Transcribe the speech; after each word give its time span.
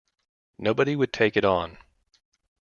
Nobody 0.57 0.95
would 0.95 1.13
take 1.13 1.37
it 1.37 1.45
on. 1.45 1.77